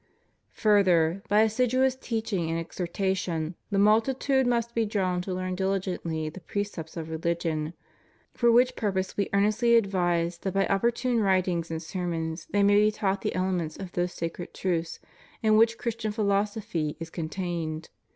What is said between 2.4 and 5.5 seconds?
and exhortation, the multitude must be drawn to